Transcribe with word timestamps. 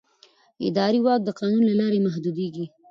اداري 0.67 0.99
واک 1.05 1.21
د 1.25 1.29
قانون 1.39 1.63
له 1.67 1.73
لارې 1.79 2.03
محدودېږي. 2.05 2.65